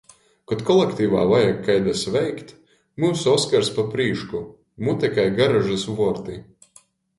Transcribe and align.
Kod 0.51 0.61
kolektivā 0.69 1.25
vajag 1.31 1.59
kaida 1.67 1.93
sveikt, 1.99 2.55
myusu 3.05 3.31
Oskars 3.35 3.71
pa 3.77 3.87
prīšku. 3.93 4.43
Mute 4.89 5.13
kai 5.21 5.29
garažys 5.39 5.89
vuorti! 6.01 6.43